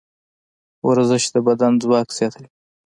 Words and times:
ورزش 0.87 1.23
د 1.33 1.35
بدن 1.47 1.73
ځواک 1.83 2.07
زیاتوي. 2.17 2.49